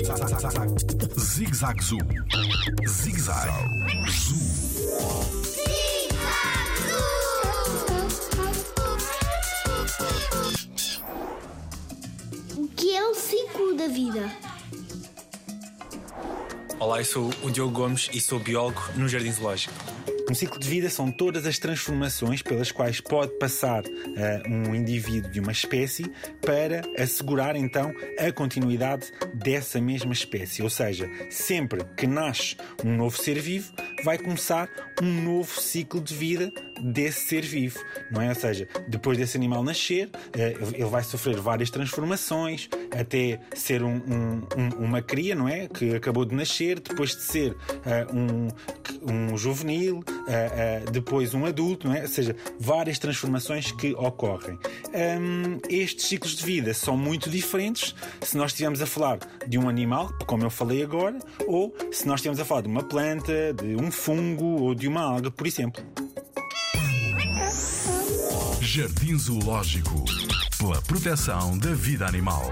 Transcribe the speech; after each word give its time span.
Zig 0.00 1.54
Zag 1.54 1.82
Zoo. 1.82 1.98
Zig 2.88 3.20
Zag 3.20 3.50
Zoo. 4.08 4.36
O 12.56 12.68
que 12.68 12.96
é 12.96 13.04
o 13.04 13.14
ciclo 13.14 13.76
da 13.76 13.88
vida? 13.88 14.30
Olá, 16.78 17.00
eu 17.00 17.04
sou 17.04 17.30
o 17.42 17.50
Diogo 17.50 17.70
Gomes 17.70 18.08
e 18.14 18.20
sou 18.22 18.38
biólogo 18.38 18.80
no 18.96 19.06
Jardim 19.06 19.32
Zoológico. 19.32 19.74
Um 20.30 20.34
ciclo 20.34 20.60
de 20.60 20.68
vida 20.68 20.88
são 20.88 21.10
todas 21.10 21.44
as 21.44 21.58
transformações 21.58 22.40
pelas 22.40 22.70
quais 22.70 23.00
pode 23.00 23.36
passar 23.40 23.82
uh, 23.82 24.48
um 24.48 24.76
indivíduo 24.76 25.28
de 25.28 25.40
uma 25.40 25.50
espécie 25.50 26.08
para 26.40 26.82
assegurar 26.96 27.56
então 27.56 27.92
a 28.16 28.30
continuidade 28.30 29.10
dessa 29.34 29.80
mesma 29.80 30.12
espécie. 30.12 30.62
Ou 30.62 30.70
seja, 30.70 31.10
sempre 31.30 31.84
que 31.96 32.06
nasce 32.06 32.56
um 32.84 32.96
novo 32.96 33.16
ser 33.16 33.40
vivo, 33.40 33.72
vai 34.04 34.18
começar 34.18 34.68
um 35.02 35.24
novo 35.24 35.60
ciclo 35.60 36.00
de 36.00 36.14
vida 36.14 36.52
desse 36.80 37.26
ser 37.26 37.42
vivo, 37.42 37.80
não 38.12 38.22
é? 38.22 38.28
Ou 38.28 38.34
seja, 38.36 38.68
depois 38.86 39.18
desse 39.18 39.36
animal 39.36 39.64
nascer, 39.64 40.06
uh, 40.06 40.74
ele 40.74 40.84
vai 40.84 41.02
sofrer 41.02 41.40
várias 41.40 41.70
transformações 41.70 42.68
até 42.96 43.40
ser 43.52 43.82
um, 43.82 43.96
um, 43.96 44.46
um, 44.56 44.84
uma 44.84 45.02
cria, 45.02 45.34
não 45.34 45.48
é? 45.48 45.66
Que 45.66 45.96
acabou 45.96 46.24
de 46.24 46.36
nascer, 46.36 46.78
depois 46.78 47.16
de 47.16 47.22
ser 47.22 47.50
uh, 47.50 48.14
um, 48.14 48.48
um 49.02 49.36
juvenil, 49.36 50.04
uh, 50.30 50.90
depois 50.90 51.34
um 51.34 51.44
adulto, 51.44 51.88
não 51.88 51.94
é? 51.94 52.02
Ou 52.02 52.08
seja, 52.08 52.36
várias 52.58 52.98
transformações 52.98 53.72
que 53.72 53.92
ocorrem. 53.94 54.58
Um, 54.94 55.58
estes 55.68 56.06
ciclos 56.06 56.36
de 56.36 56.44
vida 56.44 56.72
são 56.74 56.96
muito 56.96 57.28
diferentes 57.28 57.94
se 58.20 58.36
nós 58.36 58.52
estivermos 58.52 58.80
a 58.80 58.86
falar 58.86 59.18
de 59.46 59.58
um 59.58 59.68
animal, 59.68 60.12
como 60.26 60.44
eu 60.44 60.50
falei 60.50 60.82
agora, 60.82 61.18
ou 61.46 61.74
se 61.92 62.06
nós 62.06 62.16
estivermos 62.16 62.40
a 62.40 62.44
falar 62.44 62.62
de 62.62 62.68
uma 62.68 62.82
planta, 62.82 63.52
de 63.54 63.76
um 63.76 63.90
fungo 63.90 64.62
ou 64.62 64.74
de 64.74 64.88
uma 64.88 65.02
alga, 65.02 65.30
por 65.30 65.46
exemplo. 65.46 65.82
Jardim 68.60 69.18
Zoológico. 69.18 70.04
Pela 70.58 70.80
proteção 70.82 71.58
da 71.58 71.72
vida 71.72 72.06
animal. 72.06 72.48